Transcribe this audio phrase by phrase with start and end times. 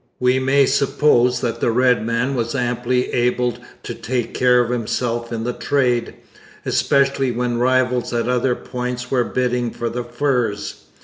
[0.19, 5.31] We may suppose that the red man was amply able to take care of himself
[5.31, 6.15] in the trade,
[6.65, 10.85] especially when rivals at other points were bidding for the furs.